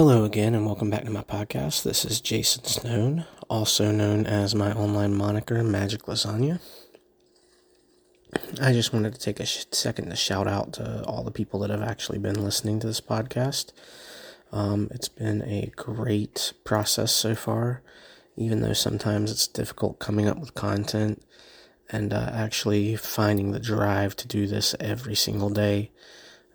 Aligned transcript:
Hello 0.00 0.24
again, 0.24 0.54
and 0.54 0.64
welcome 0.64 0.88
back 0.88 1.04
to 1.04 1.10
my 1.10 1.22
podcast. 1.22 1.82
This 1.82 2.06
is 2.06 2.22
Jason 2.22 2.64
Stone, 2.64 3.26
also 3.50 3.90
known 3.90 4.24
as 4.24 4.54
my 4.54 4.72
online 4.72 5.14
moniker, 5.14 5.62
Magic 5.62 6.04
Lasagna. 6.04 6.58
I 8.62 8.72
just 8.72 8.94
wanted 8.94 9.12
to 9.12 9.20
take 9.20 9.40
a 9.40 9.44
sh- 9.44 9.66
second 9.72 10.08
to 10.08 10.16
shout 10.16 10.48
out 10.48 10.72
to 10.72 11.04
all 11.04 11.22
the 11.22 11.30
people 11.30 11.60
that 11.60 11.68
have 11.68 11.82
actually 11.82 12.16
been 12.18 12.42
listening 12.42 12.80
to 12.80 12.86
this 12.86 13.02
podcast. 13.02 13.72
Um, 14.52 14.88
it's 14.90 15.10
been 15.10 15.42
a 15.42 15.70
great 15.76 16.54
process 16.64 17.12
so 17.12 17.34
far, 17.34 17.82
even 18.38 18.62
though 18.62 18.72
sometimes 18.72 19.30
it's 19.30 19.46
difficult 19.46 19.98
coming 19.98 20.26
up 20.26 20.38
with 20.38 20.54
content 20.54 21.22
and 21.90 22.14
uh, 22.14 22.30
actually 22.32 22.96
finding 22.96 23.52
the 23.52 23.60
drive 23.60 24.16
to 24.16 24.26
do 24.26 24.46
this 24.46 24.74
every 24.80 25.14
single 25.14 25.50
day. 25.50 25.90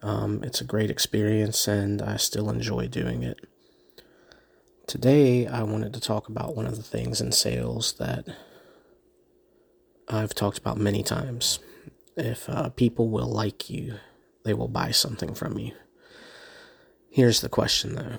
Um, 0.02 0.44
it's 0.44 0.62
a 0.62 0.66
great 0.66 0.90
experience 0.90 1.68
and 1.68 2.02
I 2.02 2.18
still 2.18 2.50
enjoy 2.50 2.88
doing 2.88 3.24
it. 3.24 3.40
Today, 4.88 5.48
I 5.48 5.64
wanted 5.64 5.94
to 5.94 6.00
talk 6.00 6.30
about 6.30 6.56
one 6.56 6.68
of 6.68 6.76
the 6.76 6.84
things 6.84 7.20
in 7.20 7.32
sales 7.32 7.94
that 7.94 8.28
I've 10.08 10.36
talked 10.36 10.60
about 10.60 10.78
many 10.78 11.02
times. 11.02 11.60
If 12.16 12.48
uh, 12.48 12.70
people 12.70 13.10
will 13.10 13.28
like 13.28 13.70
you, 13.70 13.96
they 14.44 14.54
will 14.54 14.68
buy 14.68 14.92
something 14.92 15.34
from 15.34 15.58
you. 15.58 15.74
Here's 17.10 17.42
the 17.42 17.50
question 17.50 17.96
though 17.96 18.18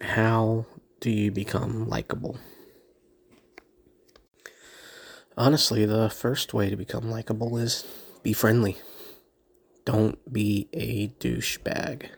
How 0.00 0.66
do 1.00 1.10
you 1.10 1.30
become 1.30 1.88
likable? 1.88 2.38
Honestly, 5.36 5.84
the 5.84 6.08
first 6.08 6.54
way 6.54 6.70
to 6.70 6.76
become 6.76 7.10
likable 7.10 7.58
is 7.58 7.84
be 8.22 8.32
friendly. 8.32 8.78
Don't 9.86 10.32
be 10.32 10.68
a 10.72 11.08
douchebag. 11.20 12.08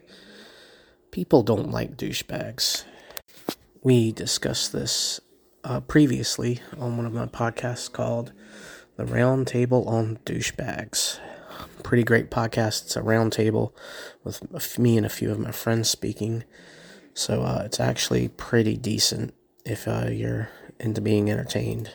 People 1.10 1.42
don't 1.42 1.70
like 1.70 1.98
douchebags. 1.98 2.84
We 3.82 4.10
discussed 4.10 4.72
this 4.72 5.20
uh, 5.64 5.80
previously 5.80 6.60
on 6.78 6.96
one 6.96 7.04
of 7.04 7.12
my 7.12 7.26
podcasts 7.26 7.92
called 7.92 8.32
The 8.96 9.04
Round 9.04 9.46
Table 9.46 9.86
on 9.86 10.18
Douchebags. 10.24 11.20
Pretty 11.82 12.04
great 12.04 12.30
podcast. 12.30 12.84
It's 12.84 12.96
a 12.96 13.02
round 13.02 13.34
table 13.34 13.76
with 14.24 14.78
me 14.78 14.96
and 14.96 15.04
a 15.04 15.10
few 15.10 15.30
of 15.30 15.38
my 15.38 15.52
friends 15.52 15.90
speaking. 15.90 16.44
So 17.12 17.42
uh, 17.42 17.64
it's 17.66 17.80
actually 17.80 18.28
pretty 18.28 18.78
decent 18.78 19.34
if 19.66 19.86
uh, 19.86 20.06
you're 20.10 20.48
into 20.80 21.02
being 21.02 21.30
entertained. 21.30 21.90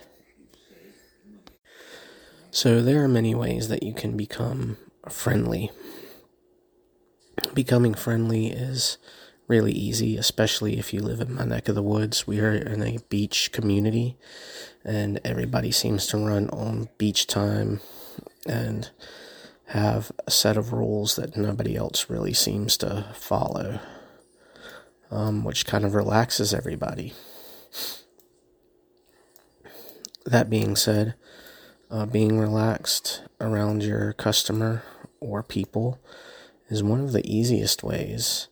So 2.52 2.84
there 2.84 3.04
are 3.04 3.08
many 3.08 3.34
ways 3.34 3.70
that 3.70 3.82
you 3.82 3.96
can 3.96 4.16
become 4.16 4.78
friendly. 5.10 5.72
Becoming 7.54 7.94
friendly 7.94 8.48
is 8.48 8.98
really 9.48 9.74
easy, 9.74 10.18
especially 10.18 10.80
if 10.80 10.94
you 10.94 11.02
live 11.02 11.20
in 11.20 11.36
my 11.36 11.46
neck 11.46 11.68
of 11.68 11.76
the 11.76 11.84
woods. 11.84 12.26
We 12.26 12.40
are 12.40 12.54
in 12.54 12.82
a 12.82 13.00
beach 13.10 13.52
community, 13.52 14.18
and 14.84 15.20
everybody 15.24 15.72
seems 15.72 16.08
to 16.08 16.18
run 16.18 16.50
on 16.50 16.90
beach 16.98 17.28
time 17.28 17.82
and 18.46 18.90
have 19.68 20.12
a 20.26 20.32
set 20.32 20.58
of 20.58 20.74
rules 20.74 21.16
that 21.16 21.38
nobody 21.38 21.76
else 21.76 22.10
really 22.10 22.34
seems 22.34 22.78
to 22.78 23.08
follow, 23.16 23.80
um, 25.12 25.44
which 25.44 25.66
kind 25.66 25.84
of 25.84 25.96
relaxes 25.96 26.54
everybody. 26.54 27.14
That 30.26 30.50
being 30.50 30.76
said, 30.76 31.16
uh, 31.92 32.06
being 32.06 32.40
relaxed 32.40 33.24
around 33.42 33.84
your 33.84 34.14
customer 34.14 34.84
or 35.24 35.44
people 35.44 36.00
is 36.70 36.84
one 36.84 37.00
of 37.00 37.12
the 37.12 37.26
easiest 37.30 37.84
ways 37.84 38.48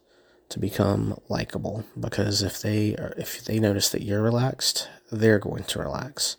to 0.50 0.59
become 0.59 1.17
likable 1.30 1.86
because 2.00 2.44
if 2.44 2.61
they 2.61 2.95
are, 2.95 3.13
if 3.17 3.44
they 3.45 3.59
notice 3.59 3.89
that 3.89 4.03
you're 4.03 4.22
relaxed, 4.22 4.89
they're 5.11 5.39
going 5.39 5.63
to 5.63 5.80
relax. 5.80 6.38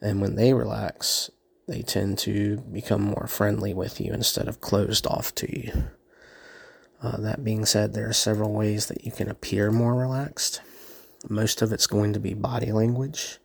And 0.00 0.20
when 0.20 0.36
they 0.36 0.52
relax, 0.52 1.30
they 1.68 1.82
tend 1.82 2.18
to 2.18 2.58
become 2.72 3.02
more 3.02 3.26
friendly 3.26 3.74
with 3.74 4.00
you 4.00 4.12
instead 4.12 4.48
of 4.48 4.60
closed 4.60 5.06
off 5.06 5.34
to 5.36 5.58
you. 5.58 5.84
Uh, 7.02 7.16
that 7.18 7.44
being 7.44 7.64
said, 7.64 7.92
there 7.92 8.08
are 8.08 8.12
several 8.12 8.52
ways 8.52 8.86
that 8.86 9.04
you 9.04 9.10
can 9.10 9.28
appear 9.28 9.70
more 9.72 9.94
relaxed. 9.94 10.60
Most 11.28 11.62
of 11.62 11.72
it's 11.72 11.86
going 11.86 12.12
to 12.12 12.20
be 12.20 12.34
body 12.34 12.70
language. 12.70 13.38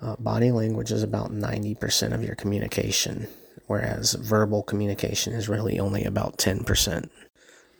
Uh, 0.00 0.16
body 0.18 0.50
language 0.50 0.90
is 0.90 1.02
about 1.02 1.30
90% 1.30 2.12
of 2.12 2.24
your 2.24 2.34
communication, 2.34 3.28
whereas 3.66 4.14
verbal 4.14 4.62
communication 4.62 5.32
is 5.32 5.48
really 5.48 5.78
only 5.78 6.04
about 6.04 6.38
10%. 6.38 7.08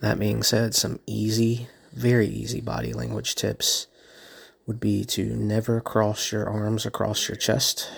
That 0.00 0.18
being 0.18 0.42
said, 0.42 0.74
some 0.74 1.00
easy, 1.06 1.68
very 1.92 2.26
easy 2.26 2.60
body 2.60 2.92
language 2.92 3.34
tips 3.34 3.86
would 4.66 4.80
be 4.80 5.04
to 5.04 5.24
never 5.36 5.80
cross 5.80 6.32
your 6.32 6.48
arms 6.48 6.86
across 6.86 7.28
your 7.28 7.36
chest. 7.36 7.90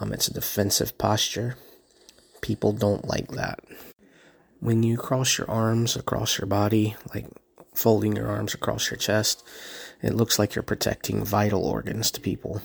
Um, 0.00 0.12
it's 0.12 0.28
a 0.28 0.34
defensive 0.34 0.96
posture. 0.98 1.56
People 2.40 2.72
don't 2.72 3.06
like 3.06 3.28
that. 3.28 3.60
When 4.60 4.82
you 4.82 4.96
cross 4.96 5.38
your 5.38 5.50
arms 5.50 5.96
across 5.96 6.38
your 6.38 6.46
body, 6.46 6.96
like 7.14 7.26
folding 7.74 8.16
your 8.16 8.28
arms 8.28 8.54
across 8.54 8.90
your 8.90 8.98
chest, 8.98 9.46
it 10.02 10.14
looks 10.14 10.38
like 10.38 10.54
you're 10.54 10.62
protecting 10.62 11.24
vital 11.24 11.64
organs 11.64 12.10
to 12.12 12.20
people. 12.20 12.60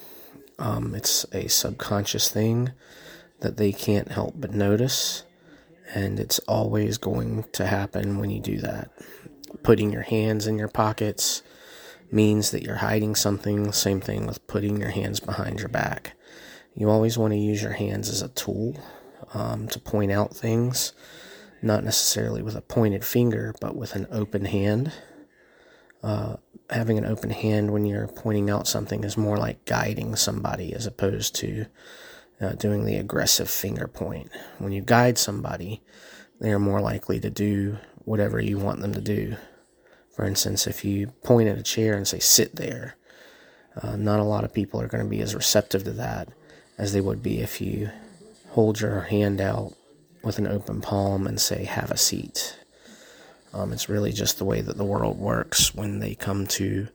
Um, 0.59 0.93
it's 0.95 1.25
a 1.33 1.47
subconscious 1.47 2.29
thing 2.29 2.71
that 3.41 3.57
they 3.57 3.71
can't 3.71 4.11
help 4.11 4.35
but 4.37 4.53
notice, 4.53 5.23
and 5.93 6.19
it's 6.19 6.39
always 6.39 6.97
going 6.97 7.45
to 7.53 7.65
happen 7.65 8.17
when 8.17 8.29
you 8.29 8.39
do 8.39 8.57
that. 8.59 8.91
Putting 9.63 9.91
your 9.91 10.03
hands 10.03 10.47
in 10.47 10.57
your 10.57 10.69
pockets 10.69 11.43
means 12.11 12.51
that 12.51 12.63
you're 12.63 12.75
hiding 12.75 13.15
something. 13.15 13.71
Same 13.71 13.99
thing 14.01 14.25
with 14.25 14.45
putting 14.47 14.77
your 14.77 14.89
hands 14.89 15.19
behind 15.19 15.59
your 15.59 15.69
back. 15.69 16.13
You 16.75 16.89
always 16.89 17.17
want 17.17 17.33
to 17.33 17.39
use 17.39 17.61
your 17.61 17.73
hands 17.73 18.09
as 18.09 18.21
a 18.21 18.29
tool 18.29 18.77
um, 19.33 19.67
to 19.69 19.79
point 19.79 20.11
out 20.11 20.33
things, 20.35 20.93
not 21.61 21.83
necessarily 21.83 22.41
with 22.41 22.55
a 22.55 22.61
pointed 22.61 23.03
finger, 23.03 23.53
but 23.59 23.75
with 23.75 23.95
an 23.95 24.07
open 24.11 24.45
hand. 24.45 24.93
Uh, 26.03 26.37
having 26.69 26.97
an 26.97 27.05
open 27.05 27.29
hand 27.29 27.71
when 27.71 27.85
you're 27.85 28.07
pointing 28.07 28.49
out 28.49 28.67
something 28.67 29.03
is 29.03 29.17
more 29.17 29.37
like 29.37 29.65
guiding 29.65 30.15
somebody 30.15 30.73
as 30.73 30.85
opposed 30.85 31.35
to 31.35 31.65
uh, 32.41 32.53
doing 32.53 32.85
the 32.85 32.97
aggressive 32.97 33.49
finger 33.49 33.87
point. 33.87 34.31
When 34.57 34.71
you 34.71 34.81
guide 34.81 35.17
somebody, 35.17 35.81
they 36.39 36.51
are 36.51 36.59
more 36.59 36.81
likely 36.81 37.19
to 37.19 37.29
do 37.29 37.77
whatever 38.03 38.41
you 38.41 38.57
want 38.57 38.81
them 38.81 38.93
to 38.93 39.01
do. 39.01 39.35
For 40.15 40.25
instance, 40.25 40.67
if 40.67 40.83
you 40.83 41.07
point 41.23 41.47
at 41.47 41.57
a 41.57 41.63
chair 41.63 41.95
and 41.95 42.07
say, 42.07 42.19
sit 42.19 42.55
there, 42.55 42.95
uh, 43.81 43.95
not 43.95 44.19
a 44.19 44.23
lot 44.23 44.43
of 44.43 44.53
people 44.53 44.81
are 44.81 44.87
going 44.87 45.03
to 45.03 45.09
be 45.09 45.21
as 45.21 45.35
receptive 45.35 45.83
to 45.85 45.91
that 45.91 46.29
as 46.77 46.93
they 46.93 47.01
would 47.01 47.23
be 47.23 47.39
if 47.39 47.61
you 47.61 47.89
hold 48.49 48.81
your 48.81 49.01
hand 49.01 49.39
out 49.39 49.73
with 50.23 50.37
an 50.37 50.47
open 50.47 50.81
palm 50.81 51.27
and 51.27 51.39
say, 51.39 51.63
have 51.63 51.91
a 51.91 51.97
seat. 51.97 52.57
Um, 53.53 53.71
it's 53.71 53.89
really 53.89 54.11
just 54.11 54.37
the 54.37 54.45
way 54.45 54.61
that 54.61 54.77
the 54.77 54.85
world 54.85 55.17
works 55.17 55.73
when 55.75 55.99
they 55.99 56.15
come 56.15 56.47
to 56.47 56.87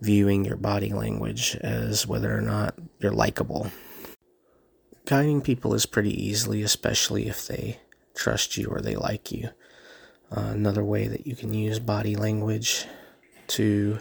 viewing 0.00 0.44
your 0.44 0.56
body 0.56 0.90
language 0.90 1.56
as 1.60 2.06
whether 2.06 2.36
or 2.36 2.40
not 2.40 2.74
you're 2.98 3.12
likable. 3.12 3.70
Guiding 5.04 5.40
people 5.40 5.74
is 5.74 5.86
pretty 5.86 6.10
easily, 6.10 6.62
especially 6.62 7.26
if 7.26 7.46
they 7.46 7.78
trust 8.14 8.56
you 8.56 8.68
or 8.68 8.80
they 8.80 8.96
like 8.96 9.32
you. 9.32 9.50
Uh, 10.34 10.50
another 10.52 10.84
way 10.84 11.08
that 11.08 11.26
you 11.26 11.34
can 11.34 11.52
use 11.52 11.78
body 11.78 12.16
language 12.16 12.86
to 13.48 13.98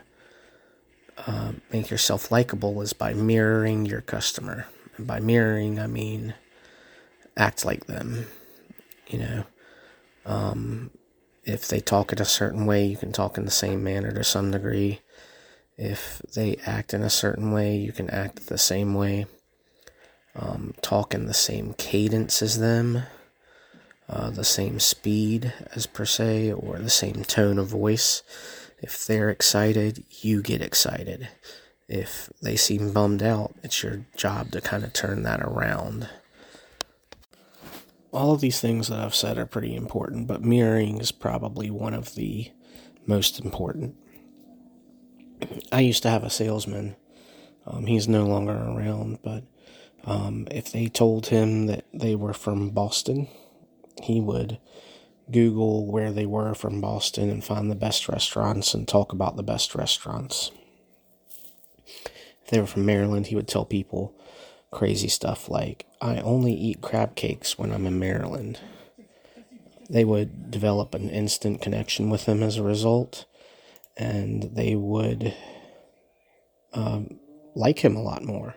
uh, 1.27 1.51
make 1.71 1.89
yourself 1.89 2.31
likable 2.31 2.81
is 2.81 2.93
by 2.93 3.13
mirroring 3.13 3.85
your 3.85 4.01
customer. 4.01 4.67
And 4.97 5.07
by 5.07 5.19
mirroring, 5.19 5.79
I 5.79 5.87
mean 5.87 6.35
act 7.35 7.65
like 7.65 7.87
them. 7.87 8.27
You 9.07 9.19
know, 9.19 9.43
um, 10.25 10.91
if 11.43 11.67
they 11.67 11.79
talk 11.79 12.13
in 12.13 12.21
a 12.21 12.25
certain 12.25 12.65
way, 12.65 12.85
you 12.85 12.97
can 12.97 13.11
talk 13.11 13.37
in 13.37 13.45
the 13.45 13.51
same 13.51 13.83
manner 13.83 14.11
to 14.11 14.23
some 14.23 14.51
degree. 14.51 15.01
If 15.77 16.21
they 16.33 16.57
act 16.65 16.93
in 16.93 17.01
a 17.01 17.09
certain 17.09 17.51
way, 17.51 17.75
you 17.75 17.91
can 17.91 18.09
act 18.09 18.47
the 18.47 18.57
same 18.57 18.93
way. 18.93 19.25
Um, 20.35 20.73
talk 20.81 21.13
in 21.13 21.25
the 21.25 21.33
same 21.33 21.73
cadence 21.73 22.41
as 22.41 22.59
them, 22.59 23.03
uh, 24.07 24.29
the 24.29 24.45
same 24.45 24.79
speed 24.79 25.53
as 25.75 25.85
per 25.85 26.05
se, 26.05 26.53
or 26.53 26.79
the 26.79 26.89
same 26.89 27.23
tone 27.23 27.59
of 27.59 27.67
voice. 27.67 28.23
If 28.81 29.05
they're 29.05 29.29
excited, 29.29 30.05
you 30.21 30.41
get 30.41 30.61
excited. 30.61 31.27
If 31.89 32.29
they 32.41 32.55
seem 32.55 32.93
bummed 32.93 33.21
out, 33.21 33.55
it's 33.61 33.83
your 33.83 34.05
job 34.15 34.51
to 34.51 34.61
kind 34.61 34.83
of 34.83 34.93
turn 34.93 35.23
that 35.23 35.41
around 35.41 36.09
all 38.11 38.33
of 38.33 38.41
these 38.41 38.59
things 38.59 38.87
that 38.87 38.99
I've 38.99 39.15
said 39.15 39.37
are 39.37 39.45
pretty 39.45 39.75
important, 39.75 40.27
but 40.27 40.43
mirroring 40.43 40.99
is 40.99 41.11
probably 41.11 41.69
one 41.69 41.93
of 41.93 42.15
the 42.15 42.51
most 43.05 43.39
important. 43.39 43.95
I 45.71 45.79
used 45.79 46.03
to 46.03 46.09
have 46.09 46.23
a 46.23 46.29
salesman. 46.29 46.95
Um, 47.65 47.85
he's 47.85 48.07
no 48.07 48.25
longer 48.25 48.53
around, 48.53 49.19
but 49.23 49.43
um, 50.05 50.47
if 50.51 50.71
they 50.71 50.87
told 50.87 51.27
him 51.27 51.67
that 51.67 51.85
they 51.93 52.15
were 52.15 52.33
from 52.33 52.69
Boston, 52.69 53.27
he 54.01 54.19
would 54.19 54.57
Google 55.31 55.85
where 55.85 56.11
they 56.11 56.25
were 56.25 56.53
from 56.53 56.81
Boston 56.81 57.29
and 57.29 57.43
find 57.43 57.69
the 57.69 57.75
best 57.75 58.09
restaurants 58.09 58.73
and 58.73 58.87
talk 58.87 59.13
about 59.13 59.37
the 59.37 59.43
best 59.43 59.75
restaurants. 59.75 60.51
If 62.43 62.49
they 62.49 62.59
were 62.59 62.67
from 62.67 62.85
Maryland, 62.85 63.27
he 63.27 63.35
would 63.35 63.47
tell 63.47 63.65
people 63.65 64.13
crazy 64.71 65.07
stuff 65.07 65.49
like, 65.49 65.85
I 66.01 66.19
only 66.19 66.53
eat 66.53 66.81
crab 66.81 67.15
cakes 67.15 67.57
when 67.57 67.71
I'm 67.71 67.85
in 67.85 67.99
Maryland. 67.99 68.59
They 69.89 70.05
would 70.05 70.49
develop 70.49 70.95
an 70.95 71.09
instant 71.09 71.61
connection 71.61 72.09
with 72.09 72.25
him 72.25 72.41
as 72.41 72.57
a 72.57 72.63
result, 72.63 73.25
and 73.97 74.43
they 74.55 74.75
would 74.75 75.35
um, 76.73 77.19
like 77.55 77.79
him 77.79 77.95
a 77.95 78.01
lot 78.01 78.23
more. 78.23 78.55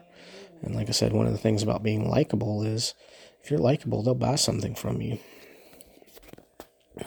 And 0.65 0.75
like 0.75 0.89
I 0.89 0.93
said, 0.93 1.13
one 1.13 1.27
of 1.27 1.33
the 1.33 1.39
things 1.39 1.63
about 1.63 1.83
being 1.83 2.09
likable 2.09 2.63
is 2.63 2.95
if 3.43 3.51
you're 3.51 3.61
likable, 3.61 4.03
they'll 4.03 4.15
buy 4.15 4.37
something 4.37 4.75
from 4.75 5.03
you. 5.03 5.19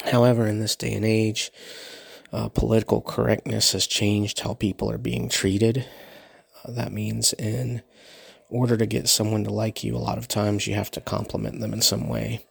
However, 0.05 0.45
in 0.45 0.59
this 0.59 0.75
day 0.75 0.93
and 0.93 1.05
age, 1.05 1.51
uh, 2.31 2.49
political 2.49 3.01
correctness 3.01 3.71
has 3.71 3.87
changed 3.87 4.41
how 4.41 4.53
people 4.53 4.91
are 4.91 4.97
being 4.97 5.29
treated. 5.29 5.85
Uh, 6.63 6.71
that 6.73 6.91
means, 6.91 7.33
in 7.33 7.81
order 8.49 8.77
to 8.77 8.85
get 8.85 9.07
someone 9.07 9.43
to 9.45 9.49
like 9.49 9.83
you, 9.83 9.95
a 9.95 9.97
lot 9.97 10.17
of 10.17 10.27
times 10.27 10.67
you 10.67 10.75
have 10.75 10.91
to 10.91 11.01
compliment 11.01 11.59
them 11.59 11.73
in 11.73 11.81
some 11.81 12.07
way. 12.07 12.45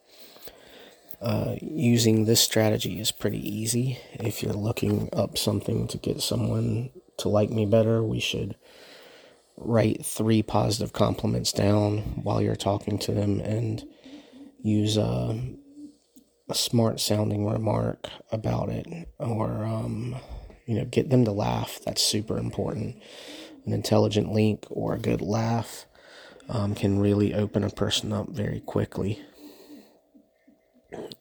Uh, 1.21 1.55
using 1.61 2.25
this 2.25 2.41
strategy 2.41 2.99
is 2.99 3.11
pretty 3.11 3.39
easy. 3.39 3.99
If 4.13 4.43
you're 4.43 4.53
looking 4.53 5.09
up 5.13 5.37
something 5.37 5.87
to 5.87 5.97
get 5.97 6.21
someone 6.21 6.89
to 7.17 7.29
like 7.29 7.49
me 7.49 7.65
better, 7.65 8.03
we 8.03 8.19
should 8.19 8.55
write 9.57 10.05
three 10.05 10.43
positive 10.43 10.93
compliments 10.93 11.51
down 11.51 11.97
while 12.21 12.41
you're 12.41 12.55
talking 12.55 12.97
to 12.99 13.11
them 13.11 13.39
and 13.39 13.83
use 14.61 14.97
a, 14.97 15.39
a 16.49 16.55
smart 16.55 16.99
sounding 16.99 17.45
remark 17.45 18.07
about 18.31 18.69
it 18.69 19.09
or 19.19 19.65
um, 19.65 20.15
you 20.65 20.75
know 20.75 20.85
get 20.85 21.09
them 21.09 21.25
to 21.25 21.31
laugh. 21.31 21.79
That's 21.85 22.01
super 22.01 22.37
important. 22.37 22.97
An 23.65 23.73
intelligent 23.73 24.31
link 24.31 24.65
or 24.69 24.93
a 24.93 24.99
good 24.99 25.21
laugh 25.21 25.85
um, 26.49 26.75
can 26.75 26.99
really 26.99 27.33
open 27.33 27.63
a 27.63 27.69
person 27.69 28.13
up 28.13 28.29
very 28.29 28.61
quickly. 28.61 29.19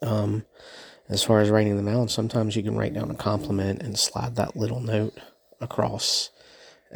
Um, 0.02 0.44
as 1.08 1.22
far 1.22 1.40
as 1.40 1.50
writing 1.50 1.76
them 1.76 1.88
out 1.88 2.10
sometimes 2.10 2.54
you 2.54 2.62
can 2.62 2.76
write 2.76 2.94
down 2.94 3.10
a 3.10 3.14
compliment 3.14 3.82
and 3.82 3.98
slide 3.98 4.36
that 4.36 4.56
little 4.56 4.80
note 4.80 5.18
across 5.60 6.30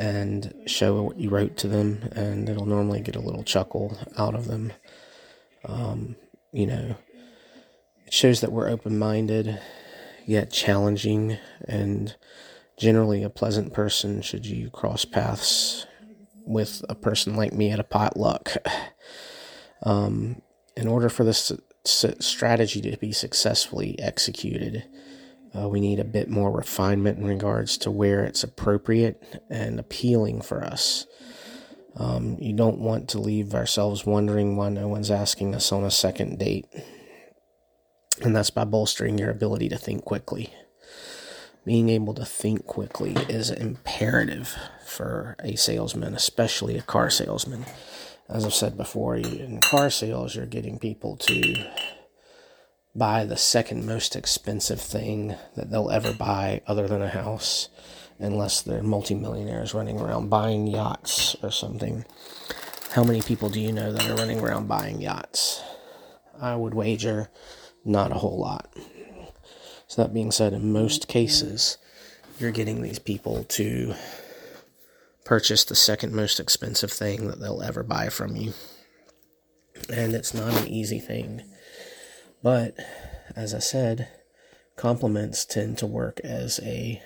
and 0.01 0.55
show 0.65 1.03
what 1.03 1.21
you 1.21 1.29
wrote 1.29 1.59
to 1.59 1.69
them, 1.69 2.09
and 2.13 2.49
it'll 2.49 2.65
normally 2.65 3.03
get 3.03 3.17
a 3.17 3.21
little 3.21 3.43
chuckle 3.45 3.99
out 4.17 4.35
of 4.35 4.47
them. 4.47 4.73
Um, 5.67 6.17
you 6.53 6.67
know, 6.67 6.97
it 8.07 8.13
shows 8.13 8.41
that 8.41 8.51
we're 8.51 8.71
open 8.71 8.99
minded, 8.99 9.61
yet 10.25 10.51
challenging, 10.51 11.37
and 11.69 12.17
generally 12.79 13.23
a 13.23 13.29
pleasant 13.29 13.75
person 13.75 14.23
should 14.23 14.47
you 14.47 14.71
cross 14.71 15.05
paths 15.05 15.87
with 16.47 16.83
a 16.89 16.95
person 16.95 17.37
like 17.37 17.53
me 17.53 17.71
at 17.71 17.79
a 17.79 17.85
potluck. 17.85 18.53
Um, 19.83 20.43
in 20.77 20.89
order 20.89 21.09
for 21.09 21.25
this 21.25 21.51
strategy 21.85 22.83
to 22.83 22.99
be 22.99 23.13
successfully 23.13 23.99
executed, 23.99 24.85
uh, 25.57 25.69
we 25.69 25.81
need 25.81 25.99
a 25.99 26.05
bit 26.05 26.29
more 26.29 26.51
refinement 26.51 27.19
in 27.19 27.27
regards 27.27 27.77
to 27.79 27.91
where 27.91 28.25
it's 28.25 28.45
appropriate 28.45 29.43
and 29.51 29.81
appealing 29.81 30.41
for 30.43 30.63
us. 30.63 31.07
Um, 31.97 32.37
you 32.41 32.53
don't 32.53 32.79
want 32.79 33.09
to 33.11 33.19
leave 33.19 33.55
ourselves 33.55 34.07
wondering 34.07 34.57
why 34.57 34.69
no 34.69 34.87
one's 34.87 35.11
asking 35.11 35.55
us 35.55 35.73
on 35.73 35.85
a 35.85 35.91
second 35.91 36.39
date. 36.39 36.67
And 38.23 38.37
that's 38.37 38.51
by 38.51 38.65
bolstering 38.65 39.19
your 39.19 39.31
ability 39.31 39.69
to 39.71 39.79
think 39.79 40.05
quickly. 40.05 40.53
Being 41.65 41.89
able 41.89 42.15
to 42.15 42.25
think 42.25 42.67
quickly 42.67 43.13
is 43.29 43.51
imperative 43.51 44.57
for 44.87 45.37
a 45.43 45.57
salesman, 45.57 46.15
especially 46.15 46.79
a 46.79 46.83
car 46.83 47.11
salesman. 47.11 47.67
As 48.29 48.45
I've 48.45 48.55
said 48.55 48.77
before, 48.77 49.17
in 49.17 49.61
car 49.61 49.91
sales, 49.91 50.37
you're 50.37 50.47
getting 50.47 50.79
people 50.79 51.17
to 51.17 51.67
buy 52.95 53.25
the 53.25 53.37
second 53.37 53.87
most 53.87 54.17
expensive 54.17 54.81
thing 54.81 55.37
that 55.57 55.71
they'll 55.71 55.91
ever 55.91 56.13
buy 56.13 56.63
other 56.67 56.89
than 56.89 57.03
a 57.03 57.09
house, 57.09 57.69
unless 58.19 58.63
they're 58.63 58.83
multimillionaires 58.83 59.75
running 59.75 60.01
around 60.01 60.29
buying 60.29 60.67
yachts 60.67 61.37
or 61.43 61.51
something. 61.51 62.05
How 62.93 63.05
many 63.05 63.23
people 63.23 63.49
do 63.49 63.61
you 63.61 63.73
know 63.73 63.93
that 63.93 64.09
are 64.09 64.17
running 64.17 64.41
around 64.41 64.67
buying 64.67 65.01
yachts? 65.01 65.63
I 66.41 66.57
would 66.57 66.75
wager 66.75 67.31
not 67.85 68.11
a 68.11 68.17
whole 68.17 68.39
lot. 68.39 68.69
So, 69.87 70.03
that 70.03 70.15
being 70.15 70.31
said, 70.31 70.53
in 70.53 70.73
most 70.73 71.09
cases, 71.09 71.77
you're 72.39 72.53
getting 72.53 72.81
these 72.81 72.99
people 72.99 73.45
to 73.45 73.95
purchase 75.25 75.65
the 75.65 75.75
second 75.75 76.15
most 76.15 76.39
expensive 76.39 76.93
thing 76.93 77.29
that 77.29 77.41
they'll 77.41 77.63
ever 77.63 77.83
buy 77.83 78.09
from 78.09 78.37
you. 78.37 78.53
And 79.93 80.15
it's 80.15 80.35
not 80.35 80.53
an 80.55 80.69
easy 80.69 81.01
thing 81.01 81.43
but 82.43 82.75
as 83.37 83.55
I 83.55 83.59
said, 83.59 84.09
compliments 84.77 85.45
tend 85.45 85.79
to 85.79 85.87
work 85.87 86.21
as 86.25 86.61
a 86.63 87.03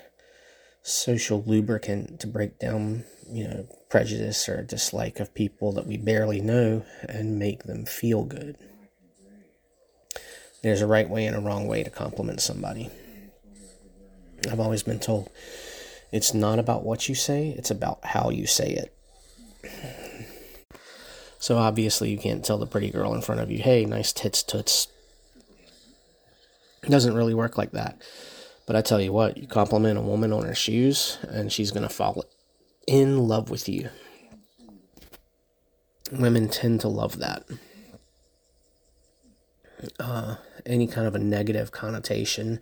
social 0.81 1.43
lubricant 1.45 2.19
to 2.19 2.27
break 2.27 2.59
down, 2.59 3.03
you 3.29 3.47
know, 3.47 3.67
prejudice 3.89 4.47
or 4.47 4.63
dislike 4.63 5.19
of 5.19 5.33
people 5.33 5.71
that 5.73 5.87
we 5.87 5.97
barely 5.97 6.41
know 6.41 6.85
and 7.07 7.39
make 7.39 7.63
them 7.63 7.85
feel 7.85 8.23
good. 8.23 8.57
There's 10.61 10.81
a 10.81 10.87
right 10.87 11.09
way 11.09 11.25
and 11.25 11.35
a 11.35 11.41
wrong 11.41 11.67
way 11.67 11.83
to 11.83 11.89
compliment 11.89 12.41
somebody. 12.41 12.89
I've 14.49 14.59
always 14.59 14.83
been 14.83 14.99
told 14.99 15.29
it's 16.11 16.33
not 16.33 16.59
about 16.59 16.83
what 16.83 17.09
you 17.09 17.15
say, 17.15 17.49
it's 17.57 17.71
about 17.71 17.99
how 18.03 18.29
you 18.29 18.47
say 18.47 18.71
it. 18.71 18.91
So 21.39 21.57
obviously, 21.57 22.09
you 22.09 22.17
can't 22.17 22.43
tell 22.43 22.57
the 22.57 22.65
pretty 22.65 22.89
girl 22.89 23.13
in 23.13 23.21
front 23.21 23.41
of 23.41 23.51
you, 23.51 23.59
hey, 23.59 23.85
nice 23.85 24.11
tits, 24.11 24.41
toots, 24.41 24.87
it 26.85 26.91
doesn't 26.91 27.15
really 27.15 27.33
work 27.33 27.57
like 27.57 27.71
that. 27.71 28.01
But 28.65 28.75
I 28.75 28.81
tell 28.81 29.01
you 29.01 29.11
what, 29.11 29.37
you 29.37 29.47
compliment 29.47 29.97
a 29.97 30.01
woman 30.01 30.33
on 30.33 30.45
her 30.45 30.55
shoes, 30.55 31.17
and 31.29 31.51
she's 31.51 31.71
going 31.71 31.87
to 31.87 31.93
fall 31.93 32.23
in 32.87 33.27
love 33.27 33.49
with 33.49 33.69
you. 33.69 33.89
Women 36.11 36.49
tend 36.49 36.81
to 36.81 36.87
love 36.87 37.19
that. 37.19 37.43
Uh, 39.99 40.35
any 40.65 40.87
kind 40.87 41.07
of 41.07 41.15
a 41.15 41.19
negative 41.19 41.71
connotation 41.71 42.59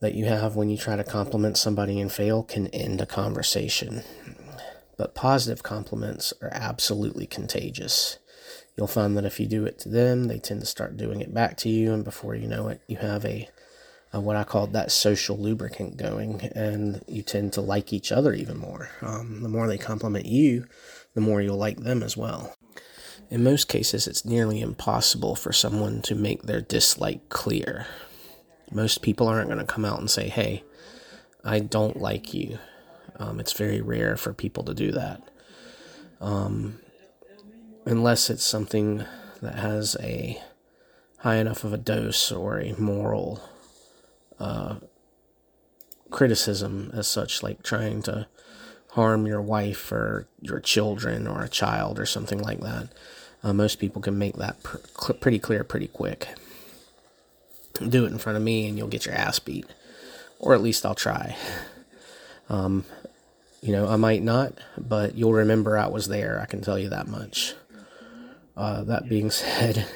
that 0.00 0.14
you 0.14 0.24
have 0.24 0.56
when 0.56 0.70
you 0.70 0.76
try 0.76 0.96
to 0.96 1.04
compliment 1.04 1.56
somebody 1.56 2.00
and 2.00 2.10
fail 2.10 2.42
can 2.42 2.66
end 2.68 3.00
a 3.00 3.06
conversation. 3.06 4.02
But 4.96 5.14
positive 5.14 5.62
compliments 5.62 6.32
are 6.42 6.50
absolutely 6.52 7.26
contagious 7.26 8.18
you'll 8.80 8.86
find 8.86 9.14
that 9.14 9.26
if 9.26 9.38
you 9.38 9.46
do 9.46 9.66
it 9.66 9.78
to 9.78 9.90
them, 9.90 10.24
they 10.24 10.38
tend 10.38 10.58
to 10.60 10.66
start 10.66 10.96
doing 10.96 11.20
it 11.20 11.34
back 11.34 11.58
to 11.58 11.68
you, 11.68 11.92
and 11.92 12.02
before 12.02 12.34
you 12.34 12.48
know 12.48 12.68
it, 12.68 12.80
you 12.86 12.96
have 12.96 13.26
a, 13.26 13.46
a 14.10 14.18
what 14.18 14.36
I 14.36 14.44
call 14.44 14.66
that 14.68 14.90
social 14.90 15.36
lubricant 15.36 15.98
going, 15.98 16.40
and 16.54 17.04
you 17.06 17.22
tend 17.22 17.52
to 17.52 17.60
like 17.60 17.92
each 17.92 18.10
other 18.10 18.32
even 18.32 18.56
more. 18.56 18.88
Um, 19.02 19.42
the 19.42 19.50
more 19.50 19.68
they 19.68 19.76
compliment 19.76 20.24
you, 20.24 20.64
the 21.12 21.20
more 21.20 21.42
you'll 21.42 21.58
like 21.58 21.76
them 21.76 22.02
as 22.02 22.16
well. 22.16 22.56
In 23.28 23.44
most 23.44 23.68
cases, 23.68 24.06
it's 24.06 24.24
nearly 24.24 24.62
impossible 24.62 25.36
for 25.36 25.52
someone 25.52 26.00
to 26.02 26.14
make 26.14 26.44
their 26.44 26.62
dislike 26.62 27.28
clear. 27.28 27.86
Most 28.72 29.02
people 29.02 29.28
aren't 29.28 29.48
going 29.48 29.58
to 29.58 29.64
come 29.70 29.84
out 29.84 30.00
and 30.00 30.10
say, 30.10 30.30
Hey, 30.30 30.64
I 31.44 31.60
don't 31.60 32.00
like 32.00 32.32
you. 32.32 32.58
Um, 33.18 33.40
it's 33.40 33.52
very 33.52 33.82
rare 33.82 34.16
for 34.16 34.32
people 34.32 34.64
to 34.64 34.72
do 34.72 34.90
that. 34.92 35.22
Um, 36.18 36.80
unless 37.90 38.30
it's 38.30 38.44
something 38.44 39.04
that 39.42 39.56
has 39.56 39.96
a 40.00 40.40
high 41.18 41.36
enough 41.36 41.64
of 41.64 41.72
a 41.72 41.78
dose 41.78 42.32
or 42.32 42.58
a 42.58 42.78
moral 42.80 43.40
uh, 44.38 44.76
criticism 46.10 46.90
as 46.94 47.06
such, 47.06 47.42
like 47.42 47.62
trying 47.62 48.02
to 48.02 48.26
harm 48.92 49.26
your 49.26 49.40
wife 49.40 49.92
or 49.92 50.26
your 50.40 50.60
children 50.60 51.26
or 51.26 51.42
a 51.42 51.48
child 51.48 51.98
or 51.98 52.06
something 52.06 52.40
like 52.40 52.60
that. 52.60 52.88
Uh, 53.42 53.52
most 53.52 53.76
people 53.76 54.02
can 54.02 54.18
make 54.18 54.36
that 54.36 54.62
pr- 54.62 54.78
cl- 54.98 55.18
pretty 55.18 55.38
clear 55.38 55.64
pretty 55.64 55.86
quick. 55.86 56.28
Do 57.86 58.04
it 58.04 58.12
in 58.12 58.18
front 58.18 58.36
of 58.36 58.42
me 58.42 58.68
and 58.68 58.76
you'll 58.76 58.88
get 58.88 59.06
your 59.06 59.14
ass 59.14 59.38
beat. 59.38 59.66
Or 60.38 60.54
at 60.54 60.62
least 60.62 60.84
I'll 60.84 60.94
try. 60.94 61.36
Um, 62.48 62.84
you 63.62 63.72
know, 63.72 63.88
I 63.88 63.96
might 63.96 64.22
not, 64.22 64.54
but 64.76 65.14
you'll 65.14 65.32
remember 65.32 65.76
I 65.76 65.86
was 65.86 66.08
there. 66.08 66.40
I 66.40 66.46
can 66.46 66.62
tell 66.62 66.78
you 66.78 66.88
that 66.88 67.06
much. 67.06 67.54
Uh, 68.56 68.82
that 68.84 69.08
being 69.08 69.30
said, 69.30 69.86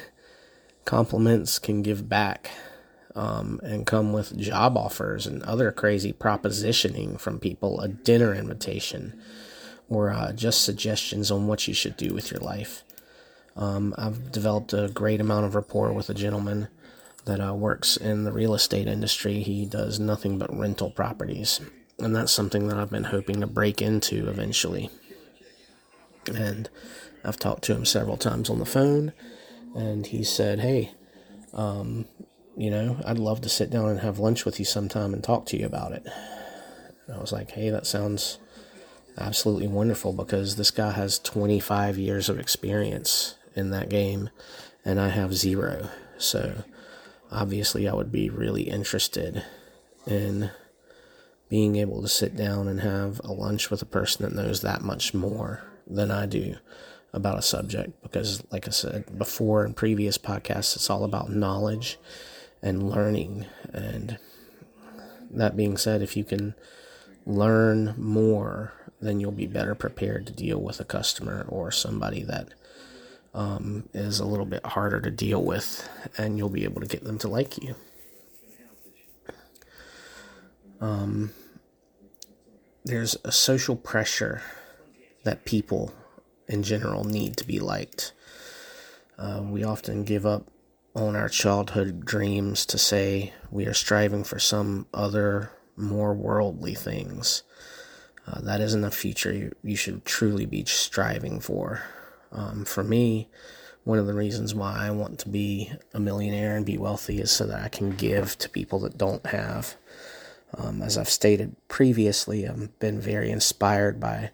compliments 0.85 1.59
can 1.59 1.81
give 1.81 2.07
back 2.09 2.51
um, 3.15 3.59
and 3.63 3.85
come 3.85 4.13
with 4.13 4.37
job 4.37 4.77
offers 4.77 5.25
and 5.25 5.41
other 5.43 5.71
crazy 5.71 6.11
propositioning 6.11 7.19
from 7.19 7.39
people, 7.39 7.79
a 7.79 7.87
dinner 7.87 8.33
invitation, 8.33 9.19
or 9.89 10.11
uh, 10.11 10.33
just 10.33 10.63
suggestions 10.63 11.31
on 11.31 11.47
what 11.47 11.67
you 11.67 11.73
should 11.73 11.95
do 11.97 12.13
with 12.13 12.31
your 12.31 12.41
life. 12.41 12.83
Um, 13.55 13.93
I've 13.97 14.31
developed 14.31 14.73
a 14.73 14.89
great 14.89 15.21
amount 15.21 15.45
of 15.45 15.55
rapport 15.55 15.93
with 15.93 16.09
a 16.09 16.13
gentleman 16.13 16.67
that 17.23 17.39
uh, 17.39 17.53
works 17.53 17.97
in 17.97 18.23
the 18.23 18.31
real 18.31 18.53
estate 18.53 18.87
industry. 18.87 19.41
He 19.41 19.65
does 19.65 19.99
nothing 19.99 20.37
but 20.37 20.55
rental 20.55 20.91
properties. 20.91 21.61
And 21.97 22.15
that's 22.15 22.31
something 22.31 22.67
that 22.67 22.77
I've 22.77 22.91
been 22.91 23.05
hoping 23.05 23.39
to 23.41 23.47
break 23.47 23.81
into 23.81 24.27
eventually. 24.29 24.89
And 26.33 26.69
I've 27.25 27.39
talked 27.39 27.63
to 27.65 27.75
him 27.75 27.85
several 27.85 28.17
times 28.17 28.49
on 28.49 28.59
the 28.59 28.65
phone, 28.65 29.11
and 29.75 30.05
he 30.05 30.23
said, 30.23 30.59
Hey, 30.59 30.91
um, 31.53 32.05
you 32.55 32.69
know, 32.69 32.97
I'd 33.05 33.17
love 33.17 33.41
to 33.41 33.49
sit 33.49 33.69
down 33.69 33.89
and 33.89 33.99
have 33.99 34.19
lunch 34.19 34.45
with 34.45 34.59
you 34.59 34.65
sometime 34.65 35.13
and 35.13 35.23
talk 35.23 35.45
to 35.47 35.57
you 35.57 35.65
about 35.65 35.91
it. 35.91 36.05
And 37.07 37.17
I 37.17 37.19
was 37.19 37.31
like, 37.31 37.51
Hey, 37.51 37.69
that 37.69 37.87
sounds 37.87 38.37
absolutely 39.17 39.67
wonderful 39.67 40.13
because 40.13 40.55
this 40.55 40.71
guy 40.71 40.91
has 40.91 41.19
25 41.19 41.97
years 41.97 42.29
of 42.29 42.39
experience 42.39 43.35
in 43.55 43.71
that 43.71 43.89
game, 43.89 44.29
and 44.83 44.99
I 44.99 45.09
have 45.09 45.33
zero. 45.33 45.89
So 46.17 46.63
obviously, 47.31 47.87
I 47.87 47.93
would 47.93 48.11
be 48.11 48.29
really 48.29 48.63
interested 48.63 49.43
in 50.05 50.51
being 51.49 51.75
able 51.75 52.01
to 52.01 52.07
sit 52.07 52.35
down 52.35 52.67
and 52.67 52.81
have 52.81 53.21
a 53.23 53.31
lunch 53.31 53.69
with 53.69 53.81
a 53.81 53.85
person 53.85 54.23
that 54.23 54.35
knows 54.35 54.61
that 54.61 54.81
much 54.81 55.13
more 55.13 55.63
than 55.87 56.11
I 56.11 56.25
do 56.25 56.55
about 57.15 57.39
a 57.39 57.41
subject 57.41 58.01
because 58.03 58.43
like 58.51 58.67
I 58.67 58.71
said 58.71 59.17
before 59.17 59.65
in 59.65 59.73
previous 59.73 60.17
podcasts 60.17 60.75
it's 60.75 60.89
all 60.89 61.03
about 61.03 61.31
knowledge 61.31 61.97
and 62.61 62.89
learning. 62.89 63.45
And 63.73 64.17
that 65.31 65.55
being 65.55 65.77
said 65.77 66.01
if 66.01 66.17
you 66.17 66.23
can 66.23 66.55
learn 67.25 67.95
more 67.97 68.73
then 69.01 69.19
you'll 69.19 69.31
be 69.31 69.47
better 69.47 69.75
prepared 69.75 70.27
to 70.27 70.33
deal 70.33 70.59
with 70.59 70.79
a 70.79 70.85
customer 70.85 71.45
or 71.47 71.71
somebody 71.71 72.23
that 72.23 72.49
um, 73.33 73.89
is 73.93 74.19
a 74.19 74.25
little 74.25 74.45
bit 74.45 74.65
harder 74.65 75.01
to 75.01 75.11
deal 75.11 75.43
with 75.43 75.87
and 76.17 76.37
you'll 76.37 76.49
be 76.49 76.63
able 76.63 76.81
to 76.81 76.87
get 76.87 77.03
them 77.03 77.17
to 77.19 77.27
like 77.27 77.61
you. 77.61 77.75
Um, 80.79 81.31
there's 82.83 83.17
a 83.23 83.31
social 83.31 83.75
pressure 83.75 84.41
that 85.23 85.45
people 85.45 85.93
in 86.47 86.63
general 86.63 87.03
need 87.03 87.37
to 87.37 87.45
be 87.45 87.59
liked. 87.59 88.13
Uh, 89.17 89.41
we 89.43 89.63
often 89.63 90.03
give 90.03 90.25
up 90.25 90.49
on 90.95 91.15
our 91.15 91.29
childhood 91.29 92.05
dreams 92.05 92.65
to 92.65 92.77
say 92.77 93.33
we 93.51 93.65
are 93.65 93.73
striving 93.73 94.23
for 94.23 94.39
some 94.39 94.87
other, 94.93 95.51
more 95.75 96.13
worldly 96.13 96.73
things. 96.73 97.43
Uh, 98.27 98.41
that 98.41 98.61
isn't 98.61 98.83
a 98.83 98.91
future 98.91 99.31
you, 99.31 99.55
you, 99.63 99.75
should 99.75 100.03
truly 100.05 100.45
be 100.45 100.63
striving 100.65 101.39
for. 101.39 101.83
Um, 102.31 102.65
for 102.65 102.83
me, 102.83 103.29
one 103.83 103.99
of 103.99 104.07
the 104.07 104.13
reasons 104.13 104.55
why 104.55 104.77
I 104.79 104.89
want 104.89 105.19
to 105.19 105.29
be 105.29 105.71
a 105.93 105.99
millionaire 105.99 106.55
and 106.55 106.65
be 106.65 106.77
wealthy 106.77 107.19
is 107.19 107.31
so 107.31 107.45
that 107.45 107.63
I 107.63 107.67
can 107.67 107.91
give 107.91 108.37
to 108.39 108.49
people 108.49 108.79
that 108.79 108.97
don't 108.97 109.25
have. 109.27 109.75
Um, 110.57 110.81
as 110.81 110.97
I've 110.97 111.09
stated 111.09 111.55
previously, 111.67 112.47
I've 112.47 112.79
been 112.79 112.99
very 112.99 113.29
inspired 113.29 113.99
by 113.99 114.31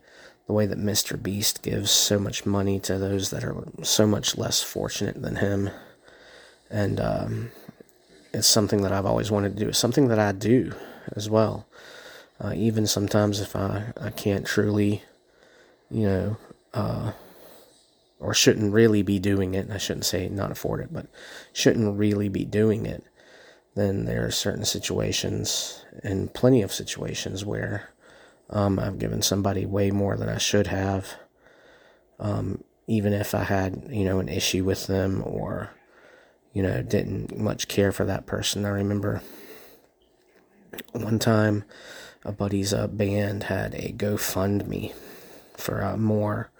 the 0.51 0.55
way 0.55 0.65
that 0.65 0.77
Mr. 0.77 1.21
Beast 1.21 1.61
gives 1.61 1.89
so 1.89 2.19
much 2.19 2.45
money 2.45 2.77
to 2.77 2.97
those 2.97 3.29
that 3.29 3.45
are 3.45 3.55
so 3.83 4.05
much 4.05 4.37
less 4.37 4.61
fortunate 4.61 5.21
than 5.21 5.37
him. 5.37 5.69
And 6.69 6.99
um, 6.99 7.51
it's 8.33 8.47
something 8.47 8.81
that 8.81 8.91
I've 8.91 9.05
always 9.05 9.31
wanted 9.31 9.53
to 9.53 9.63
do. 9.63 9.69
It's 9.69 9.79
something 9.79 10.09
that 10.09 10.19
I 10.19 10.33
do 10.33 10.73
as 11.15 11.29
well. 11.29 11.67
Uh, 12.37 12.51
even 12.53 12.85
sometimes 12.85 13.39
if 13.39 13.55
I, 13.55 13.93
I 13.95 14.09
can't 14.09 14.45
truly, 14.45 15.03
you 15.89 16.07
know, 16.07 16.37
uh, 16.73 17.13
or 18.19 18.33
shouldn't 18.33 18.73
really 18.73 19.03
be 19.03 19.19
doing 19.19 19.53
it, 19.53 19.71
I 19.71 19.77
shouldn't 19.77 20.03
say 20.03 20.27
not 20.27 20.51
afford 20.51 20.81
it, 20.81 20.91
but 20.91 21.05
shouldn't 21.53 21.97
really 21.97 22.27
be 22.27 22.43
doing 22.43 22.85
it, 22.85 23.05
then 23.75 24.03
there 24.03 24.25
are 24.25 24.31
certain 24.31 24.65
situations 24.65 25.85
and 26.03 26.33
plenty 26.33 26.61
of 26.61 26.73
situations 26.73 27.45
where 27.45 27.90
um, 28.51 28.79
I've 28.79 28.99
given 28.99 29.21
somebody 29.21 29.65
way 29.65 29.91
more 29.91 30.17
than 30.17 30.29
I 30.29 30.37
should 30.37 30.67
have. 30.67 31.15
Um, 32.19 32.63
even 32.87 33.13
if 33.13 33.33
I 33.33 33.43
had, 33.43 33.87
you 33.89 34.03
know, 34.03 34.19
an 34.19 34.29
issue 34.29 34.63
with 34.63 34.87
them 34.87 35.23
or, 35.25 35.71
you 36.53 36.61
know, 36.61 36.81
didn't 36.81 37.37
much 37.37 37.67
care 37.67 37.91
for 37.91 38.05
that 38.05 38.25
person. 38.25 38.65
I 38.65 38.69
remember 38.69 39.21
one 40.91 41.19
time 41.19 41.63
a 42.23 42.31
buddy's 42.31 42.73
uh, 42.73 42.87
band 42.87 43.43
had 43.43 43.73
a 43.75 43.93
GoFundMe 43.93 44.93
for 45.55 45.83
uh, 45.83 45.97
more 45.97 46.51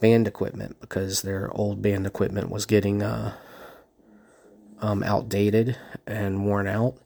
band 0.00 0.26
equipment 0.26 0.80
because 0.80 1.22
their 1.22 1.50
old 1.52 1.82
band 1.82 2.06
equipment 2.06 2.50
was 2.50 2.66
getting 2.66 3.02
uh, 3.02 3.34
um, 4.80 5.02
outdated 5.02 5.76
and 6.06 6.46
worn 6.46 6.66
out 6.66 6.96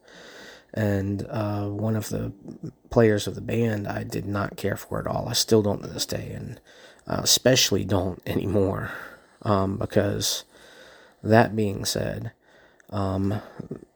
and 0.74 1.26
uh, 1.30 1.66
one 1.66 1.96
of 1.96 2.08
the 2.08 2.32
players 2.90 3.26
of 3.26 3.34
the 3.34 3.40
band 3.40 3.86
I 3.86 4.04
did 4.04 4.26
not 4.26 4.56
care 4.56 4.76
for 4.76 5.00
at 5.00 5.06
all. 5.06 5.28
I 5.28 5.32
still 5.32 5.62
don't 5.62 5.82
to 5.82 5.88
this 5.88 6.06
day, 6.06 6.32
and 6.34 6.60
uh, 7.06 7.20
especially 7.22 7.84
don't 7.84 8.22
anymore. 8.26 8.92
Um, 9.42 9.76
because 9.76 10.44
that 11.22 11.54
being 11.54 11.84
said, 11.84 12.32
um, 12.90 13.40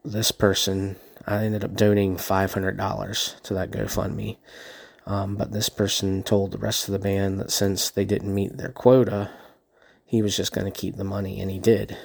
this 0.04 0.30
person 0.30 0.96
I 1.26 1.44
ended 1.44 1.64
up 1.64 1.74
donating 1.74 2.16
five 2.16 2.54
hundred 2.54 2.76
dollars 2.76 3.36
to 3.44 3.54
that 3.54 3.70
GoFundMe. 3.70 4.38
Um, 5.04 5.36
but 5.36 5.52
this 5.52 5.68
person 5.68 6.22
told 6.22 6.52
the 6.52 6.58
rest 6.58 6.86
of 6.88 6.92
the 6.92 6.98
band 6.98 7.40
that 7.40 7.50
since 7.50 7.90
they 7.90 8.04
didn't 8.04 8.34
meet 8.34 8.56
their 8.56 8.70
quota, 8.70 9.30
he 10.04 10.22
was 10.22 10.36
just 10.36 10.52
going 10.52 10.70
to 10.70 10.80
keep 10.80 10.96
the 10.96 11.04
money, 11.04 11.40
and 11.40 11.50
he 11.50 11.58
did. 11.58 11.96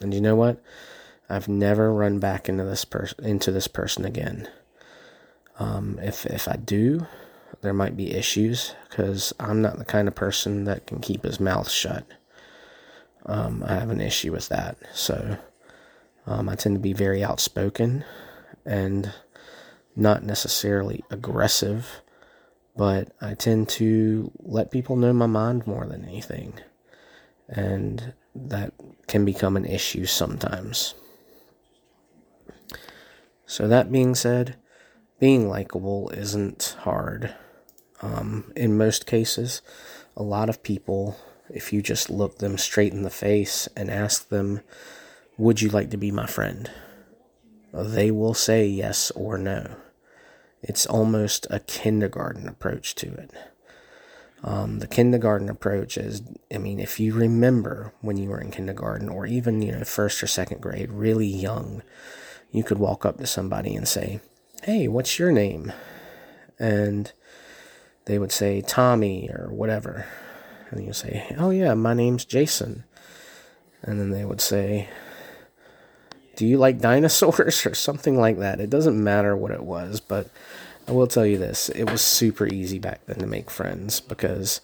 And 0.00 0.14
you 0.14 0.20
know 0.20 0.34
what? 0.34 0.62
I've 1.32 1.48
never 1.48 1.92
run 1.92 2.18
back 2.18 2.48
into 2.50 2.62
this 2.64 2.84
person 2.84 3.24
into 3.24 3.50
this 3.50 3.66
person 3.66 4.04
again. 4.04 4.50
Um, 5.58 5.98
if 6.02 6.26
if 6.26 6.46
I 6.46 6.56
do, 6.56 7.06
there 7.62 7.72
might 7.72 7.96
be 7.96 8.12
issues 8.12 8.74
because 8.90 9.32
I'm 9.40 9.62
not 9.62 9.78
the 9.78 9.86
kind 9.86 10.08
of 10.08 10.14
person 10.14 10.64
that 10.64 10.86
can 10.86 11.00
keep 11.00 11.24
his 11.24 11.40
mouth 11.40 11.70
shut. 11.70 12.04
Um, 13.24 13.64
I 13.66 13.74
have 13.74 13.88
an 13.88 14.00
issue 14.00 14.30
with 14.30 14.50
that. 14.50 14.76
So 14.92 15.38
um, 16.26 16.50
I 16.50 16.54
tend 16.54 16.76
to 16.76 16.80
be 16.80 16.92
very 16.92 17.24
outspoken 17.24 18.04
and 18.66 19.14
not 19.96 20.24
necessarily 20.24 21.02
aggressive, 21.08 22.02
but 22.76 23.12
I 23.22 23.34
tend 23.34 23.70
to 23.70 24.30
let 24.40 24.70
people 24.70 24.96
know 24.96 25.14
my 25.14 25.26
mind 25.26 25.66
more 25.66 25.86
than 25.86 26.04
anything. 26.04 26.60
And 27.48 28.12
that 28.34 28.74
can 29.06 29.24
become 29.24 29.56
an 29.56 29.64
issue 29.64 30.04
sometimes. 30.04 30.94
So, 33.52 33.68
that 33.68 33.92
being 33.92 34.14
said, 34.14 34.56
being 35.20 35.46
likable 35.46 36.08
isn't 36.14 36.74
hard. 36.84 37.34
Um, 38.00 38.50
in 38.56 38.78
most 38.78 39.04
cases, 39.04 39.60
a 40.16 40.22
lot 40.22 40.48
of 40.48 40.62
people, 40.62 41.18
if 41.50 41.70
you 41.70 41.82
just 41.82 42.08
look 42.08 42.38
them 42.38 42.56
straight 42.56 42.94
in 42.94 43.02
the 43.02 43.10
face 43.10 43.68
and 43.76 43.90
ask 43.90 44.30
them, 44.30 44.62
Would 45.36 45.60
you 45.60 45.68
like 45.68 45.90
to 45.90 45.98
be 45.98 46.10
my 46.10 46.24
friend? 46.24 46.70
They 47.74 48.10
will 48.10 48.32
say 48.32 48.66
yes 48.66 49.10
or 49.10 49.36
no. 49.36 49.76
It's 50.62 50.86
almost 50.86 51.46
a 51.50 51.60
kindergarten 51.60 52.48
approach 52.48 52.94
to 52.94 53.08
it. 53.08 53.32
Um, 54.42 54.78
the 54.78 54.86
kindergarten 54.88 55.50
approach 55.50 55.98
is, 55.98 56.22
I 56.50 56.56
mean, 56.56 56.80
if 56.80 56.98
you 56.98 57.12
remember 57.12 57.92
when 58.00 58.16
you 58.16 58.30
were 58.30 58.40
in 58.40 58.50
kindergarten 58.50 59.10
or 59.10 59.26
even, 59.26 59.60
you 59.60 59.72
know, 59.72 59.84
first 59.84 60.22
or 60.22 60.26
second 60.26 60.62
grade, 60.62 60.90
really 60.90 61.26
young, 61.26 61.82
you 62.52 62.62
could 62.62 62.78
walk 62.78 63.04
up 63.04 63.16
to 63.18 63.26
somebody 63.26 63.74
and 63.74 63.88
say, 63.88 64.20
Hey, 64.62 64.86
what's 64.86 65.18
your 65.18 65.32
name? 65.32 65.72
And 66.58 67.10
they 68.04 68.18
would 68.18 68.30
say 68.30 68.60
Tommy 68.60 69.28
or 69.30 69.48
whatever. 69.50 70.06
And 70.70 70.84
you 70.84 70.92
say, 70.92 71.26
Oh, 71.38 71.50
yeah, 71.50 71.74
my 71.74 71.94
name's 71.94 72.24
Jason. 72.24 72.84
And 73.82 73.98
then 73.98 74.10
they 74.10 74.24
would 74.24 74.40
say, 74.40 74.88
Do 76.36 76.46
you 76.46 76.58
like 76.58 76.78
dinosaurs 76.80 77.66
or 77.66 77.74
something 77.74 78.16
like 78.18 78.38
that? 78.38 78.60
It 78.60 78.70
doesn't 78.70 79.02
matter 79.02 79.34
what 79.34 79.50
it 79.50 79.64
was, 79.64 80.00
but 80.00 80.28
I 80.86 80.92
will 80.92 81.06
tell 81.06 81.26
you 81.26 81.38
this 81.38 81.70
it 81.70 81.90
was 81.90 82.02
super 82.02 82.46
easy 82.46 82.78
back 82.78 83.06
then 83.06 83.18
to 83.18 83.26
make 83.26 83.50
friends 83.50 84.00
because 84.00 84.60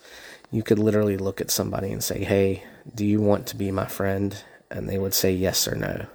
you 0.51 0.63
could 0.63 0.79
literally 0.79 1.17
look 1.17 1.41
at 1.41 1.51
somebody 1.51 1.91
and 1.91 2.05
say, 2.05 2.23
Hey, 2.23 2.65
do 2.95 3.07
you 3.07 3.21
want 3.21 3.47
to 3.47 3.57
be 3.57 3.71
my 3.71 3.87
friend? 3.87 4.45
And 4.71 4.87
they 4.87 4.99
would 4.99 5.15
say 5.15 5.33
yes 5.33 5.67
or 5.67 5.75
no 5.75 6.07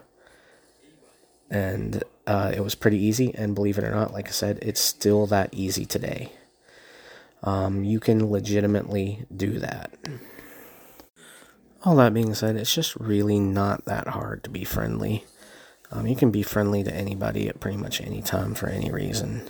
and 1.53 2.03
uh, 2.25 2.51
it 2.53 2.61
was 2.61 2.73
pretty 2.73 2.97
easy. 2.97 3.33
And 3.35 3.53
believe 3.53 3.77
it 3.77 3.83
or 3.83 3.91
not, 3.91 4.11
like 4.11 4.27
I 4.27 4.31
said, 4.31 4.57
it's 4.63 4.81
still 4.81 5.27
that 5.27 5.53
easy 5.53 5.85
today. 5.85 6.31
Um, 7.43 7.83
you 7.83 7.99
can 7.99 8.31
legitimately 8.31 9.25
do 9.33 9.59
that. 9.59 9.93
All 11.85 11.95
that 11.97 12.13
being 12.13 12.33
said, 12.33 12.55
it's 12.55 12.73
just 12.73 12.95
really 12.95 13.39
not 13.39 13.85
that 13.85 14.07
hard 14.07 14.43
to 14.45 14.49
be 14.49 14.63
friendly. 14.63 15.25
Um, 15.91 16.07
you 16.07 16.15
can 16.15 16.31
be 16.31 16.41
friendly 16.41 16.83
to 16.83 16.93
anybody 16.93 17.47
at 17.47 17.59
pretty 17.59 17.77
much 17.77 18.01
any 18.01 18.21
time 18.21 18.55
for 18.55 18.67
any 18.67 18.91
reason. 18.91 19.47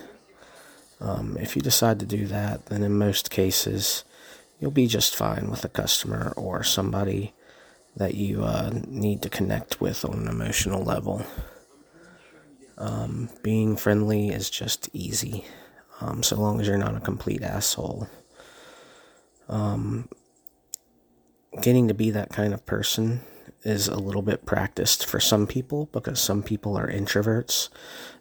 Um, 1.00 1.38
if 1.40 1.56
you 1.56 1.62
decide 1.62 2.00
to 2.00 2.06
do 2.06 2.26
that, 2.26 2.66
then 2.66 2.82
in 2.82 2.98
most 2.98 3.30
cases, 3.30 4.04
you'll 4.60 4.72
be 4.72 4.88
just 4.88 5.16
fine 5.16 5.48
with 5.48 5.64
a 5.64 5.68
customer 5.68 6.34
or 6.36 6.62
somebody 6.62 7.32
that 7.96 8.14
you 8.14 8.44
uh, 8.44 8.72
need 8.88 9.22
to 9.22 9.30
connect 9.30 9.80
with 9.80 10.04
on 10.04 10.18
an 10.18 10.28
emotional 10.28 10.82
level. 10.82 11.24
Um, 12.76 13.28
being 13.42 13.76
friendly 13.76 14.30
is 14.30 14.50
just 14.50 14.88
easy, 14.92 15.44
um, 16.00 16.22
so 16.22 16.36
long 16.36 16.60
as 16.60 16.66
you're 16.66 16.76
not 16.76 16.96
a 16.96 17.00
complete 17.00 17.42
asshole. 17.42 18.08
Um, 19.48 20.08
getting 21.60 21.88
to 21.88 21.94
be 21.94 22.10
that 22.10 22.30
kind 22.30 22.52
of 22.52 22.66
person 22.66 23.20
is 23.62 23.88
a 23.88 23.96
little 23.96 24.22
bit 24.22 24.44
practiced 24.44 25.06
for 25.06 25.18
some 25.18 25.46
people 25.46 25.88
because 25.92 26.20
some 26.20 26.42
people 26.42 26.76
are 26.76 26.90
introverts. 26.90 27.68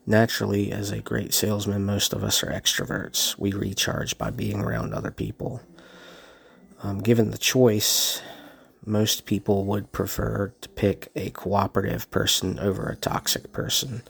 Naturally, 0.06 0.72
as 0.72 0.92
a 0.92 1.02
great 1.02 1.34
salesman, 1.34 1.86
most 1.86 2.14
of 2.14 2.24
us 2.24 2.44
are 2.44 2.52
extroverts. 2.52 3.38
We 3.38 3.52
recharge 3.52 4.18
by 4.18 4.30
being 4.30 4.62
around 4.62 4.94
other 4.94 5.12
people. 5.12 5.62
Um, 6.82 7.00
given 7.00 7.32
the 7.32 7.38
choice, 7.38 8.22
most 8.86 9.26
people 9.26 9.66
would 9.66 9.92
prefer 9.92 10.54
to 10.62 10.70
pick 10.70 11.10
a 11.16 11.30
cooperative 11.32 12.10
person 12.12 12.60
over 12.60 12.88
a 12.88 12.96
toxic 12.96 13.52
person. 13.52 14.04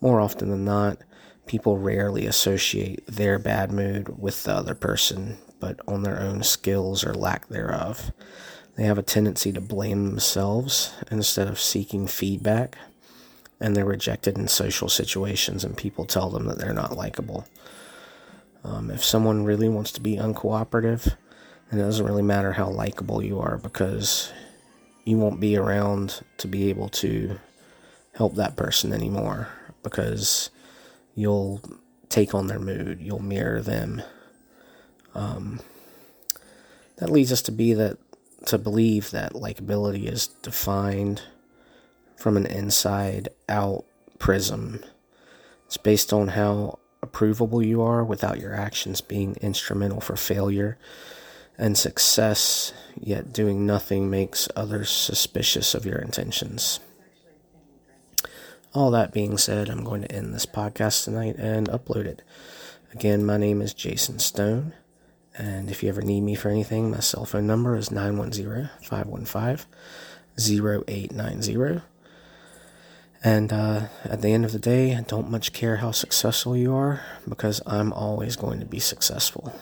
More 0.00 0.20
often 0.20 0.50
than 0.50 0.64
not, 0.64 0.98
people 1.46 1.78
rarely 1.78 2.26
associate 2.26 3.04
their 3.06 3.38
bad 3.38 3.72
mood 3.72 4.18
with 4.18 4.44
the 4.44 4.52
other 4.52 4.74
person, 4.74 5.38
but 5.60 5.80
on 5.88 6.02
their 6.02 6.20
own 6.20 6.42
skills 6.42 7.04
or 7.04 7.14
lack 7.14 7.48
thereof. 7.48 8.12
They 8.76 8.84
have 8.84 8.98
a 8.98 9.02
tendency 9.02 9.52
to 9.52 9.60
blame 9.60 10.06
themselves 10.06 10.92
instead 11.10 11.48
of 11.48 11.58
seeking 11.58 12.06
feedback, 12.06 12.78
and 13.60 13.74
they're 13.74 13.84
rejected 13.84 14.38
in 14.38 14.46
social 14.46 14.88
situations, 14.88 15.64
and 15.64 15.76
people 15.76 16.04
tell 16.04 16.30
them 16.30 16.46
that 16.46 16.58
they're 16.58 16.72
not 16.72 16.96
likable. 16.96 17.46
Um, 18.62 18.90
if 18.90 19.04
someone 19.04 19.44
really 19.44 19.68
wants 19.68 19.90
to 19.92 20.00
be 20.00 20.16
uncooperative, 20.16 21.16
then 21.70 21.80
it 21.80 21.82
doesn't 21.82 22.06
really 22.06 22.22
matter 22.22 22.52
how 22.52 22.68
likable 22.68 23.22
you 23.22 23.40
are 23.40 23.58
because 23.58 24.32
you 25.04 25.18
won't 25.18 25.40
be 25.40 25.56
around 25.56 26.22
to 26.38 26.48
be 26.48 26.68
able 26.70 26.88
to 26.88 27.38
help 28.14 28.34
that 28.34 28.56
person 28.56 28.92
anymore 28.92 29.48
because 29.82 30.50
you'll 31.14 31.60
take 32.08 32.34
on 32.34 32.46
their 32.46 32.58
mood, 32.58 33.00
you'll 33.00 33.22
mirror 33.22 33.60
them. 33.60 34.02
Um, 35.14 35.60
that 36.96 37.10
leads 37.10 37.32
us 37.32 37.42
to 37.42 37.52
be 37.52 37.74
that 37.74 37.98
to 38.46 38.56
believe 38.56 39.10
that 39.10 39.32
likability 39.32 40.10
is 40.10 40.28
defined 40.42 41.22
from 42.16 42.36
an 42.36 42.46
inside 42.46 43.28
out 43.48 43.84
prism. 44.18 44.80
It's 45.66 45.76
based 45.76 46.12
on 46.12 46.28
how 46.28 46.78
approvable 47.04 47.64
you 47.64 47.82
are 47.82 48.04
without 48.04 48.38
your 48.38 48.54
actions 48.54 49.00
being 49.00 49.36
instrumental 49.40 50.00
for 50.00 50.16
failure 50.16 50.78
and 51.58 51.76
success, 51.76 52.72
yet 52.98 53.32
doing 53.32 53.66
nothing 53.66 54.08
makes 54.08 54.48
others 54.54 54.88
suspicious 54.88 55.74
of 55.74 55.84
your 55.84 55.98
intentions. 55.98 56.78
All 58.72 58.90
that 58.92 59.12
being 59.12 59.36
said, 59.38 59.68
I'm 59.68 59.82
going 59.82 60.02
to 60.02 60.12
end 60.12 60.32
this 60.32 60.46
podcast 60.46 61.04
tonight 61.04 61.36
and 61.36 61.68
upload 61.68 62.04
it. 62.04 62.22
Again, 62.94 63.26
my 63.26 63.36
name 63.36 63.60
is 63.60 63.74
Jason 63.74 64.18
Stone. 64.20 64.72
And 65.36 65.70
if 65.70 65.82
you 65.82 65.88
ever 65.88 66.02
need 66.02 66.20
me 66.20 66.34
for 66.34 66.48
anything, 66.48 66.90
my 66.90 67.00
cell 67.00 67.24
phone 67.24 67.46
number 67.46 67.76
is 67.76 67.90
910 67.90 68.70
515 68.82 69.66
0890. 70.38 71.82
And 73.24 73.52
uh, 73.52 73.88
at 74.04 74.22
the 74.22 74.32
end 74.32 74.44
of 74.44 74.52
the 74.52 74.58
day, 74.58 74.94
I 74.94 75.00
don't 75.00 75.30
much 75.30 75.52
care 75.52 75.76
how 75.76 75.90
successful 75.90 76.56
you 76.56 76.74
are 76.74 77.02
because 77.28 77.60
I'm 77.66 77.92
always 77.92 78.36
going 78.36 78.60
to 78.60 78.66
be 78.66 78.78
successful. 78.78 79.52